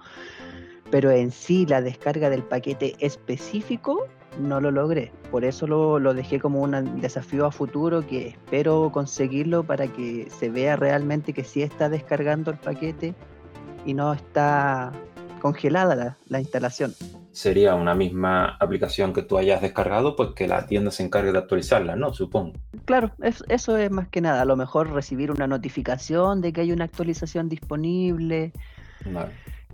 pero 0.90 1.11
en 1.11 1.31
sí 1.31 1.66
la 1.66 1.81
descarga 1.81 2.31
del 2.31 2.42
paquete 2.42 2.95
específico 3.00 4.07
no 4.38 4.61
lo 4.61 4.71
logré. 4.71 5.12
Por 5.31 5.45
eso 5.45 5.66
lo, 5.66 5.99
lo, 5.99 6.14
dejé 6.14 6.40
como 6.40 6.62
un 6.62 7.00
desafío 7.00 7.45
a 7.45 7.52
futuro 7.52 8.07
que 8.07 8.28
espero 8.28 8.90
conseguirlo 8.92 9.64
para 9.64 9.88
que 9.88 10.28
se 10.31 10.49
vea 10.49 10.76
realmente 10.76 11.33
que 11.33 11.45
sí 11.45 11.62
está 11.62 11.88
descargando 11.88 12.50
el 12.50 12.59
paquete 12.59 13.14
y 13.85 13.95
no 13.95 14.12
está 14.12 14.93
congelada 15.41 16.17
la, 16.29 16.41
instalación. 16.41 16.95
Sería 17.33 17.75
una 17.75 17.95
misma 17.95 18.57
aplicación 18.61 19.12
que 19.12 19.23
tú 19.23 19.39
hayas 19.39 19.61
descargado, 19.61 20.15
pues 20.15 20.31
que 20.37 20.47
la 20.47 20.67
tienda 20.67 20.91
se 20.91 21.03
encargue 21.03 21.33
de 21.33 21.39
actualizarla, 21.39 21.97
¿no? 21.97 22.12
Supongo. 22.12 22.53
Claro, 22.85 23.11
eso 23.49 23.77
es 23.77 23.91
más 23.91 24.09
que 24.09 24.21
nada. 24.21 24.43
A 24.43 24.45
lo 24.45 24.57
mejor 24.57 24.93
recibir 24.93 25.33
una 25.33 25.47
notificación 25.47 26.41
de 26.41 26.53
que 26.53 26.61
hay 26.61 26.73
una 26.73 26.85
actualización 26.85 27.49
disponible. 27.49 28.53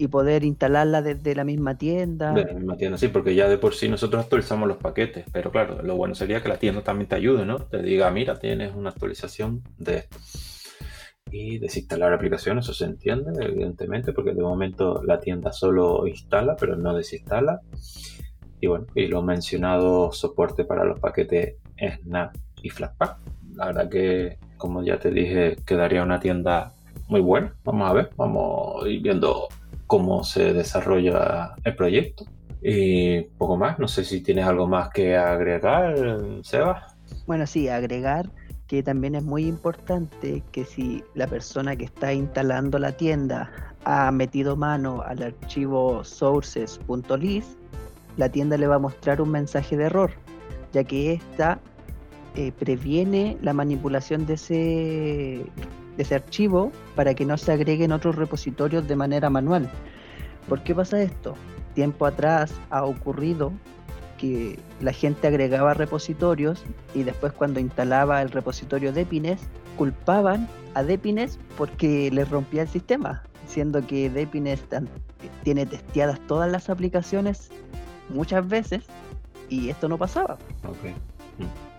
y 0.00 0.06
poder 0.06 0.44
instalarla 0.44 1.02
desde 1.02 1.34
la 1.34 1.42
misma 1.42 1.76
tienda. 1.76 2.32
De 2.32 2.44
la 2.44 2.52
misma 2.52 2.76
tienda, 2.76 2.96
sí, 2.96 3.08
porque 3.08 3.34
ya 3.34 3.48
de 3.48 3.58
por 3.58 3.74
sí 3.74 3.88
nosotros 3.88 4.22
actualizamos 4.22 4.68
los 4.68 4.76
paquetes, 4.76 5.24
pero 5.32 5.50
claro, 5.50 5.82
lo 5.82 5.96
bueno 5.96 6.14
sería 6.14 6.40
que 6.40 6.48
la 6.48 6.56
tienda 6.56 6.82
también 6.82 7.08
te 7.08 7.16
ayude, 7.16 7.44
¿no? 7.44 7.58
Te 7.58 7.82
diga, 7.82 8.08
mira, 8.12 8.38
tienes 8.38 8.74
una 8.76 8.90
actualización 8.90 9.64
de 9.76 9.96
esto 9.96 10.18
y 11.30 11.58
desinstalar 11.58 12.12
aplicaciones, 12.12 12.64
eso 12.64 12.74
se 12.74 12.84
entiende, 12.84 13.32
evidentemente, 13.44 14.12
porque 14.12 14.34
de 14.34 14.42
momento 14.42 15.02
la 15.04 15.20
tienda 15.20 15.52
solo 15.52 16.06
instala, 16.06 16.56
pero 16.56 16.76
no 16.76 16.94
desinstala. 16.94 17.60
Y 18.60 18.66
bueno, 18.66 18.86
y 18.94 19.06
lo 19.06 19.22
mencionado, 19.22 20.12
soporte 20.12 20.64
para 20.64 20.84
los 20.84 20.98
paquetes 20.98 21.56
Snap 22.02 22.34
y 22.62 22.70
Flatpak. 22.70 23.18
La 23.54 23.66
verdad 23.66 23.88
que, 23.88 24.38
como 24.56 24.82
ya 24.82 24.98
te 24.98 25.10
dije, 25.10 25.56
quedaría 25.64 26.02
una 26.02 26.20
tienda 26.20 26.72
muy 27.08 27.20
buena. 27.20 27.54
Vamos 27.64 27.90
a 27.90 27.92
ver, 27.92 28.10
vamos 28.16 28.84
a 28.84 28.88
ir 28.88 29.02
viendo 29.02 29.48
cómo 29.86 30.24
se 30.24 30.52
desarrolla 30.52 31.54
el 31.64 31.74
proyecto. 31.76 32.24
Y 32.60 33.22
poco 33.38 33.56
más, 33.56 33.78
no 33.78 33.86
sé 33.86 34.04
si 34.04 34.20
tienes 34.20 34.44
algo 34.44 34.66
más 34.66 34.90
que 34.90 35.16
agregar, 35.16 35.96
Seba. 36.42 36.86
Bueno, 37.26 37.46
sí, 37.46 37.68
agregar 37.68 38.28
que 38.68 38.82
también 38.82 39.14
es 39.14 39.24
muy 39.24 39.46
importante 39.46 40.42
que 40.52 40.64
si 40.64 41.02
la 41.14 41.26
persona 41.26 41.74
que 41.74 41.86
está 41.86 42.12
instalando 42.12 42.78
la 42.78 42.92
tienda 42.92 43.50
ha 43.84 44.12
metido 44.12 44.56
mano 44.56 45.02
al 45.02 45.22
archivo 45.22 46.04
sources.list, 46.04 47.58
la 48.18 48.28
tienda 48.28 48.58
le 48.58 48.66
va 48.66 48.74
a 48.74 48.78
mostrar 48.78 49.22
un 49.22 49.30
mensaje 49.30 49.76
de 49.76 49.84
error, 49.84 50.10
ya 50.72 50.84
que 50.84 51.14
esta 51.14 51.58
eh, 52.34 52.52
previene 52.52 53.38
la 53.40 53.54
manipulación 53.54 54.26
de 54.26 54.34
ese, 54.34 54.54
de 54.54 56.02
ese 56.02 56.14
archivo 56.14 56.70
para 56.94 57.14
que 57.14 57.24
no 57.24 57.38
se 57.38 57.52
agreguen 57.52 57.90
otros 57.90 58.16
repositorios 58.16 58.86
de 58.86 58.96
manera 58.96 59.30
manual. 59.30 59.70
¿Por 60.46 60.62
qué 60.62 60.74
pasa 60.74 61.00
esto? 61.00 61.34
Tiempo 61.74 62.04
atrás 62.04 62.52
ha 62.68 62.84
ocurrido 62.84 63.50
que 64.18 64.58
la 64.80 64.92
gente 64.92 65.26
agregaba 65.26 65.72
repositorios 65.72 66.64
y 66.94 67.04
después 67.04 67.32
cuando 67.32 67.60
instalaba 67.60 68.20
el 68.20 68.30
repositorio 68.30 68.92
Depines, 68.92 69.40
culpaban 69.78 70.46
a 70.74 70.82
Depines 70.82 71.38
porque 71.56 72.10
les 72.10 72.28
rompía 72.28 72.62
el 72.62 72.68
sistema, 72.68 73.22
siendo 73.46 73.86
que 73.86 74.10
Depines 74.10 74.62
tiene 75.44 75.64
testeadas 75.64 76.20
todas 76.26 76.50
las 76.50 76.68
aplicaciones 76.68 77.48
muchas 78.10 78.46
veces 78.46 78.84
y 79.48 79.70
esto 79.70 79.88
no 79.88 79.96
pasaba. 79.96 80.36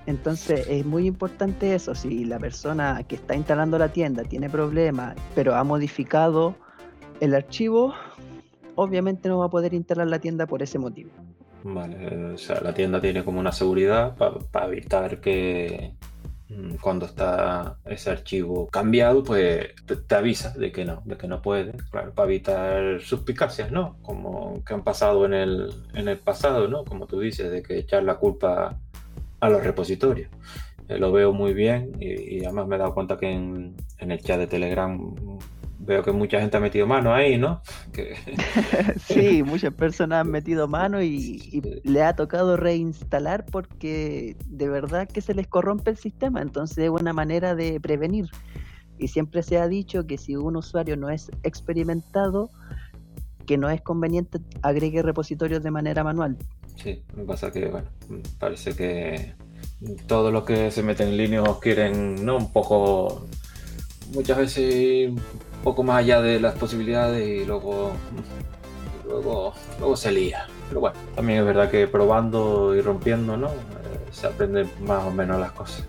Entonces 0.06 0.66
es 0.68 0.86
muy 0.86 1.06
importante 1.06 1.76
eso, 1.76 1.94
si 1.94 2.26
la 2.26 2.40
persona 2.40 3.04
que 3.08 3.16
está 3.16 3.36
instalando 3.36 3.78
la 3.78 3.90
tienda 3.90 4.24
tiene 4.24 4.50
problemas, 4.50 5.16
pero 5.36 5.56
ha 5.56 5.64
modificado 5.64 6.56
el 7.20 7.36
archivo, 7.36 7.94
obviamente 8.76 9.30
no 9.30 9.40
va 9.40 9.46
a 9.46 9.50
poder 9.50 9.74
instalar 9.74 10.08
la 10.08 10.20
tienda 10.20 10.48
por 10.48 10.64
ese 10.64 10.80
motivo. 10.80 11.12
Vale, 11.64 12.34
o 12.34 12.38
sea, 12.38 12.62
la 12.62 12.74
tienda 12.74 13.02
tiene 13.02 13.24
como 13.24 13.40
una 13.40 13.52
seguridad 13.52 14.16
para 14.16 14.68
evitar 14.68 15.20
que 15.20 15.94
mm, 16.50 16.76
cuando 16.76 17.06
está 17.06 17.78
ese 17.86 18.12
archivo 18.12 18.68
cambiado, 18.68 19.24
pues 19.24 19.76
te, 20.08 20.16
avisa 20.16 20.52
de 20.52 20.72
que 20.72 20.86
no, 20.86 21.02
de 21.06 21.18
que 21.18 21.28
no 21.28 21.42
puede, 21.42 21.74
claro, 21.92 22.14
para 22.14 22.30
evitar 22.30 23.02
suspicacias, 23.02 23.72
¿no? 23.72 23.98
Como 24.02 24.64
que 24.64 24.74
han 24.74 24.84
pasado 24.84 25.26
en 25.26 25.34
el, 25.34 25.74
en 25.94 26.08
el 26.08 26.20
pasado, 26.20 26.68
¿no? 26.68 26.86
Como 26.86 27.08
tú 27.08 27.20
dices, 27.20 27.52
de 27.52 27.62
que 27.62 27.78
echar 27.78 28.04
la 28.04 28.16
culpa 28.16 28.78
a 29.42 29.50
los 29.50 29.64
repositorios. 29.64 30.30
Eh, 30.88 30.98
lo 30.98 31.12
veo 31.12 31.34
muy 31.34 31.54
bien 31.54 31.92
y, 32.00 32.44
además 32.46 32.68
me 32.68 32.76
he 32.78 32.80
dado 32.80 32.94
cuenta 32.94 33.18
que 33.18 33.30
en, 33.30 33.76
en 34.00 34.12
el 34.12 34.22
chat 34.22 34.40
de 34.40 34.48
Telegram 34.48 35.14
veo 35.80 36.04
que 36.04 36.12
mucha 36.12 36.40
gente 36.40 36.58
ha 36.58 36.60
metido 36.60 36.86
mano 36.86 37.14
ahí, 37.14 37.38
¿no? 37.38 37.62
sí, 39.08 39.44
muchas 39.44 39.74
personas 39.74 40.22
han 40.22 40.32
metido 40.32 40.68
mano 40.68 41.02
y, 41.02 41.82
le 41.84 42.04
ha 42.04 42.16
tocado 42.16 42.58
reinstalar 42.58 43.46
porque 43.46 44.36
de 44.46 44.70
verdad 44.70 45.08
que 45.08 45.22
se 45.22 45.34
les 45.34 45.48
corrompe 45.48 45.92
el 45.92 45.98
sistema, 45.98 46.42
entonces 46.42 46.78
es 46.78 46.90
una 46.90 47.14
manera 47.14 47.56
de 47.56 47.80
prevenir. 47.80 48.30
Y 48.98 49.08
siempre 49.08 49.42
se 49.44 49.58
ha 49.58 49.68
dicho 49.70 50.06
que 50.06 50.18
si 50.18 50.36
un 50.36 50.58
usuario 50.58 50.98
no 50.98 51.10
es 51.10 51.32
experimentado, 51.44 52.50
que 53.46 53.58
no 53.58 53.70
es 53.70 53.82
conveniente 53.82 54.40
agregue 54.62 55.02
repositorios 55.02 55.64
de 55.64 55.72
manera 55.72 56.04
manual. 56.04 56.38
Sí, 56.76 57.02
me 57.16 57.24
pasa 57.24 57.52
que, 57.52 57.68
bueno, 57.68 57.88
parece 58.38 58.76
que 58.76 59.34
todos 60.08 60.34
los 60.34 60.44
que 60.44 60.70
se 60.72 60.84
meten 60.84 61.10
en 61.10 61.18
línea 61.18 61.44
quieren, 61.62 62.26
¿no? 62.26 62.38
Un 62.38 62.52
poco, 62.52 63.26
muchas 64.14 64.38
veces 64.38 65.12
poco 65.64 65.84
más 65.84 65.98
allá 65.98 66.22
de 66.22 66.40
las 66.40 66.56
posibilidades 66.56 67.28
y 67.28 67.46
luego, 67.46 67.92
luego, 69.08 69.54
luego 69.80 69.96
se 69.96 70.12
lía. 70.12 70.48
Pero 70.70 70.82
bueno, 70.82 70.96
también 71.16 71.40
es 71.40 71.46
verdad 71.46 71.70
que 71.70 71.88
probando 71.88 72.76
y 72.76 72.82
rompiendo, 72.82 73.38
¿no? 73.38 73.48
Eh, 73.48 73.52
se 74.12 74.28
aprenden 74.28 74.70
más 74.82 75.04
o 75.04 75.12
menos 75.12 75.40
las 75.40 75.52
cosas. 75.52 75.86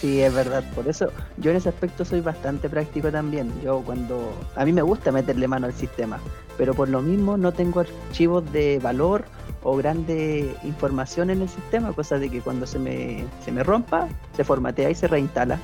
Sí, 0.00 0.20
es 0.20 0.34
verdad. 0.34 0.62
Por 0.74 0.86
eso 0.88 1.10
yo 1.38 1.50
en 1.50 1.56
ese 1.56 1.70
aspecto 1.70 2.04
soy 2.04 2.20
bastante 2.20 2.68
práctico 2.68 3.10
también. 3.10 3.50
Yo 3.62 3.80
cuando... 3.80 4.32
A 4.56 4.64
mí 4.64 4.72
me 4.72 4.82
gusta 4.82 5.12
meterle 5.12 5.48
mano 5.48 5.66
al 5.66 5.72
sistema, 5.72 6.18
pero 6.58 6.74
por 6.74 6.88
lo 6.88 7.00
mismo 7.00 7.36
no 7.36 7.52
tengo 7.52 7.80
archivos 7.80 8.50
de 8.52 8.78
valor 8.82 9.24
o 9.62 9.76
grande 9.76 10.54
información 10.62 11.30
en 11.30 11.40
el 11.40 11.48
sistema, 11.48 11.92
cosa 11.92 12.18
de 12.18 12.28
que 12.28 12.42
cuando 12.42 12.66
se 12.66 12.78
me, 12.78 13.24
se 13.42 13.50
me 13.50 13.62
rompa, 13.62 14.08
se 14.36 14.44
formatea 14.44 14.90
y 14.90 14.94
se 14.94 15.08
reinstala. 15.08 15.58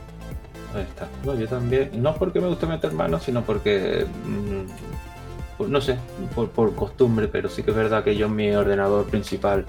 Ahí 0.74 0.82
está. 0.82 1.08
No, 1.24 1.34
yo 1.34 1.48
también. 1.48 1.90
No 2.02 2.14
porque 2.14 2.40
me 2.40 2.48
guste 2.48 2.66
meter 2.66 2.92
manos, 2.92 3.24
sino 3.24 3.42
porque. 3.42 4.06
Mm, 4.24 5.68
no 5.68 5.80
sé, 5.80 5.98
por, 6.34 6.74
costumbre, 6.74 7.28
pero 7.28 7.48
sí 7.48 7.62
que 7.62 7.70
es 7.70 7.76
verdad 7.76 8.02
que 8.02 8.16
yo 8.16 8.26
en 8.26 8.34
mi 8.34 8.50
ordenador 8.54 9.04
principal 9.06 9.66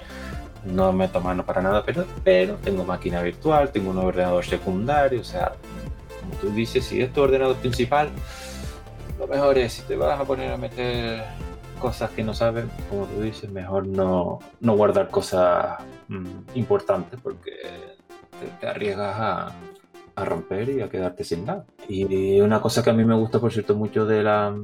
no 0.64 0.92
meto 0.92 1.20
mano 1.20 1.44
para 1.44 1.60
nada, 1.60 1.82
pero, 1.84 2.06
pero 2.24 2.54
tengo 2.56 2.84
máquina 2.84 3.20
virtual, 3.20 3.70
tengo 3.70 3.90
un 3.90 3.98
ordenador 3.98 4.44
secundario, 4.44 5.20
o 5.20 5.24
sea, 5.24 5.52
como 6.20 6.34
tú 6.40 6.50
dices, 6.50 6.84
si 6.84 7.02
es 7.02 7.12
tu 7.12 7.20
ordenador 7.20 7.56
principal, 7.56 8.08
lo 9.18 9.26
mejor 9.26 9.58
es 9.58 9.74
si 9.74 9.82
te 9.82 9.96
vas 9.96 10.18
a 10.18 10.24
poner 10.24 10.52
a 10.52 10.56
meter 10.56 11.24
cosas 11.78 12.10
que 12.12 12.22
no 12.22 12.32
sabes, 12.32 12.64
como 12.88 13.06
tú 13.06 13.20
dices, 13.20 13.50
mejor 13.50 13.86
no, 13.86 14.38
no 14.60 14.76
guardar 14.76 15.10
cosas 15.10 15.78
mm, 16.08 16.26
importantes 16.54 17.18
porque 17.20 17.52
te 18.60 18.66
arriesgas 18.66 19.14
a, 19.18 19.52
a 20.14 20.24
romper 20.24 20.68
y 20.68 20.80
a 20.80 20.88
quedarte 20.88 21.24
sin 21.24 21.44
nada. 21.44 21.66
Y 21.88 22.40
una 22.40 22.60
cosa 22.60 22.82
que 22.82 22.90
a 22.90 22.94
mí 22.94 23.04
me 23.04 23.14
gusta, 23.14 23.40
por 23.40 23.52
cierto, 23.52 23.74
mucho 23.74 24.06
de 24.06 24.22
la, 24.22 24.54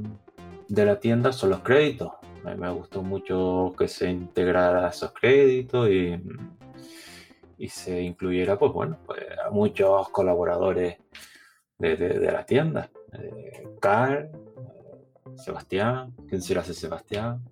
de 0.69 0.85
la 0.85 0.99
tienda 0.99 1.33
son 1.33 1.51
los 1.51 1.61
créditos. 1.61 2.13
A 2.45 2.51
mí 2.51 2.61
me 2.61 2.71
gustó 2.71 3.03
mucho 3.03 3.75
que 3.79 3.89
se 3.89 4.11
integrara 4.11 4.89
esos 4.89 5.13
créditos 5.13 5.89
y, 5.89 6.21
y 7.59 7.69
se 7.69 8.01
incluyera, 8.03 8.59
pues 8.59 8.73
bueno, 8.73 8.99
pues, 9.05 9.21
a 9.45 9.51
muchos 9.51 10.09
colaboradores 10.11 10.99
de, 11.79 11.97
de, 11.97 12.33
la 12.33 12.45
tienda. 12.45 12.91
Eh, 13.13 13.69
Carl, 13.81 14.31
Sebastián, 15.37 16.15
¿quién 16.29 16.43
será 16.43 16.63
ese 16.63 16.75
Sebastián? 16.75 17.43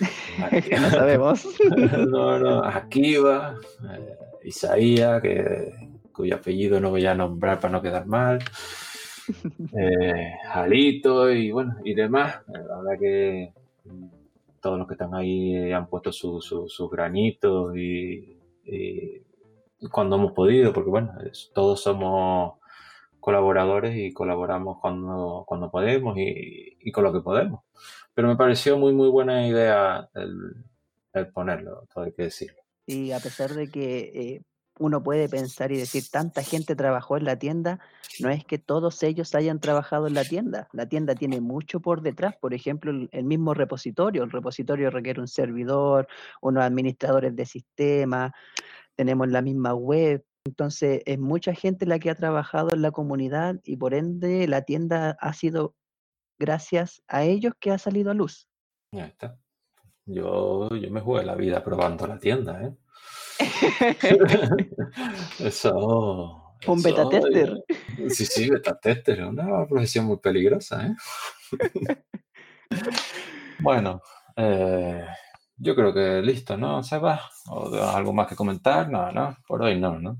no 0.80 0.90
sabemos. 0.90 1.46
no, 2.08 2.38
no, 2.38 2.64
Akiva, 2.64 3.56
eh, 3.92 4.16
Isaías, 4.44 5.20
que 5.22 5.89
cuyo 6.20 6.36
apellido 6.36 6.80
no 6.80 6.90
voy 6.90 7.06
a 7.06 7.14
nombrar 7.14 7.58
para 7.60 7.72
no 7.72 7.82
quedar 7.82 8.06
mal. 8.06 8.38
Eh, 9.78 10.38
Jalito 10.44 11.30
y 11.30 11.52
bueno, 11.52 11.76
y 11.84 11.94
demás. 11.94 12.40
La 12.48 12.60
verdad 12.60 12.98
que 12.98 13.52
todos 14.60 14.78
los 14.78 14.88
que 14.88 14.94
están 14.94 15.14
ahí 15.14 15.72
han 15.72 15.86
puesto 15.86 16.12
sus 16.12 16.90
granitos 16.90 17.76
y, 17.76 18.36
cuando 19.90 20.16
hemos 20.16 20.32
podido, 20.32 20.72
porque 20.72 20.90
bueno, 20.90 21.14
todos 21.54 21.82
somos 21.82 22.58
colaboradores 23.18 23.96
y 23.96 24.12
colaboramos 24.12 24.78
cuando, 24.80 25.44
cuando 25.46 25.70
podemos 25.70 26.16
y, 26.18 26.90
con 26.92 27.04
lo 27.04 27.12
que 27.12 27.20
podemos. 27.20 27.60
Pero 28.14 28.28
me 28.28 28.36
pareció 28.36 28.76
muy, 28.76 28.92
muy 28.92 29.08
buena 29.08 29.46
idea 29.46 30.08
el, 30.14 31.26
ponerlo, 31.32 31.86
todo 31.92 32.04
hay 32.04 32.12
que 32.12 32.24
decirlo. 32.24 32.58
Y 32.86 33.12
a 33.12 33.20
pesar 33.20 33.50
de 33.50 33.70
que 33.70 33.98
eh, 34.14 34.42
uno 34.80 35.02
puede 35.02 35.28
pensar 35.28 35.70
y 35.72 35.76
decir, 35.76 36.04
tanta 36.10 36.42
gente 36.42 36.74
trabajó 36.74 37.18
en 37.18 37.24
la 37.24 37.38
tienda, 37.38 37.80
no 38.18 38.30
es 38.30 38.46
que 38.46 38.58
todos 38.58 39.02
ellos 39.02 39.34
hayan 39.34 39.60
trabajado 39.60 40.06
en 40.06 40.14
la 40.14 40.24
tienda. 40.24 40.68
La 40.72 40.88
tienda 40.88 41.14
tiene 41.14 41.42
mucho 41.42 41.80
por 41.80 42.00
detrás. 42.00 42.34
Por 42.40 42.54
ejemplo, 42.54 42.90
el 43.10 43.24
mismo 43.24 43.52
repositorio. 43.52 44.24
El 44.24 44.30
repositorio 44.30 44.90
requiere 44.90 45.20
un 45.20 45.28
servidor, 45.28 46.08
unos 46.40 46.64
administradores 46.64 47.36
de 47.36 47.44
sistema, 47.44 48.32
tenemos 48.96 49.28
la 49.28 49.42
misma 49.42 49.74
web. 49.74 50.24
Entonces, 50.46 51.02
es 51.04 51.18
mucha 51.18 51.52
gente 51.52 51.84
la 51.84 51.98
que 51.98 52.08
ha 52.08 52.14
trabajado 52.14 52.72
en 52.72 52.80
la 52.80 52.90
comunidad 52.90 53.56
y 53.64 53.76
por 53.76 53.92
ende 53.92 54.48
la 54.48 54.62
tienda 54.62 55.10
ha 55.20 55.34
sido 55.34 55.74
gracias 56.38 57.02
a 57.06 57.24
ellos 57.24 57.52
que 57.60 57.70
ha 57.70 57.76
salido 57.76 58.10
a 58.10 58.14
luz. 58.14 58.48
Ya 58.92 59.04
está. 59.04 59.38
Yo, 60.06 60.70
yo 60.70 60.90
me 60.90 61.02
jugué 61.02 61.22
la 61.22 61.34
vida 61.34 61.62
probando 61.62 62.06
la 62.06 62.18
tienda, 62.18 62.62
¿eh? 62.64 62.74
eso. 65.38 66.54
Un 66.66 66.82
beta 66.82 67.08
tester. 67.08 67.64
Sí, 68.08 68.26
sí, 68.26 68.50
beta 68.50 68.78
tester. 68.78 69.24
Una 69.24 69.66
profesión 69.66 70.04
muy 70.04 70.18
peligrosa, 70.18 70.86
¿eh? 70.86 70.94
bueno, 73.60 74.02
eh, 74.36 75.06
yo 75.56 75.74
creo 75.74 75.92
que 75.92 76.22
listo, 76.22 76.56
¿no, 76.56 76.82
Seba? 76.82 77.20
¿O 77.48 77.74
algo 77.74 78.12
más 78.12 78.28
que 78.28 78.36
comentar? 78.36 78.90
No, 78.90 79.10
no, 79.12 79.36
por 79.46 79.62
hoy 79.62 79.78
no, 79.78 79.98
¿no? 79.98 80.18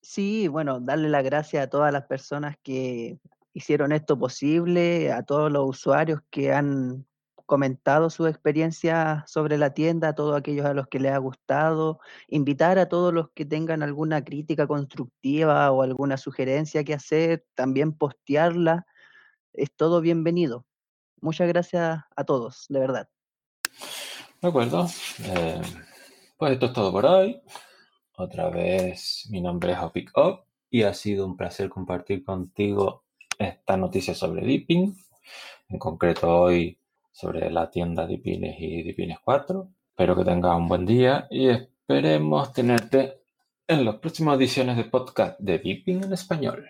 Sí, 0.00 0.48
bueno, 0.48 0.80
darle 0.80 1.08
las 1.08 1.24
gracias 1.24 1.64
a 1.64 1.70
todas 1.70 1.92
las 1.92 2.06
personas 2.06 2.56
que 2.62 3.18
hicieron 3.52 3.92
esto 3.92 4.18
posible, 4.18 5.12
a 5.12 5.22
todos 5.22 5.50
los 5.50 5.68
usuarios 5.68 6.20
que 6.30 6.52
han 6.52 7.06
comentado 7.46 8.10
su 8.10 8.26
experiencia 8.26 9.24
sobre 9.26 9.58
la 9.58 9.74
tienda, 9.74 10.08
a 10.08 10.14
todos 10.14 10.36
aquellos 10.36 10.66
a 10.66 10.74
los 10.74 10.88
que 10.88 11.00
les 11.00 11.12
ha 11.12 11.18
gustado, 11.18 12.00
invitar 12.28 12.78
a 12.78 12.88
todos 12.88 13.12
los 13.12 13.30
que 13.30 13.44
tengan 13.44 13.82
alguna 13.82 14.24
crítica 14.24 14.66
constructiva 14.66 15.70
o 15.70 15.82
alguna 15.82 16.16
sugerencia 16.16 16.84
que 16.84 16.94
hacer, 16.94 17.44
también 17.54 17.92
postearla, 17.92 18.86
es 19.52 19.70
todo 19.74 20.00
bienvenido. 20.00 20.66
Muchas 21.20 21.48
gracias 21.48 22.00
a 22.16 22.24
todos, 22.24 22.66
de 22.68 22.80
verdad. 22.80 23.08
De 24.40 24.48
acuerdo. 24.48 24.86
Eh, 25.24 25.62
pues 26.36 26.52
esto 26.52 26.66
es 26.66 26.72
todo 26.72 26.92
por 26.92 27.06
hoy. 27.06 27.40
Otra 28.16 28.50
vez, 28.50 29.26
mi 29.30 29.40
nombre 29.40 29.72
es 29.72 29.78
Opic 29.78 30.10
Up 30.16 30.44
y 30.70 30.82
ha 30.82 30.92
sido 30.92 31.24
un 31.26 31.36
placer 31.36 31.68
compartir 31.68 32.24
contigo 32.24 33.04
esta 33.38 33.76
noticia 33.76 34.14
sobre 34.14 34.44
Dipping. 34.44 34.96
En 35.68 35.78
concreto 35.78 36.28
hoy 36.28 36.78
sobre 37.14 37.48
la 37.48 37.70
tienda 37.70 38.08
Dipines 38.08 38.56
y 38.58 38.82
Dipines 38.82 39.18
4. 39.24 39.68
Espero 39.90 40.16
que 40.16 40.24
tengas 40.24 40.56
un 40.56 40.66
buen 40.66 40.84
día 40.84 41.28
y 41.30 41.48
esperemos 41.48 42.52
tenerte 42.52 43.20
en 43.68 43.84
las 43.84 43.96
próximas 43.96 44.36
ediciones 44.36 44.76
de 44.76 44.84
podcast 44.84 45.38
de 45.38 45.60
Dipping 45.60 46.02
en 46.02 46.12
español. 46.12 46.68